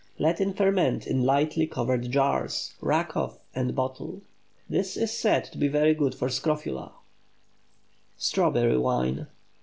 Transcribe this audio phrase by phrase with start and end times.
[0.17, 4.23] Let it ferment in lightly covered jars; rack off and bottle.
[4.67, 6.91] This is said to be very good for scrofula.
[8.17, 9.27] STRAWBERRY WINE.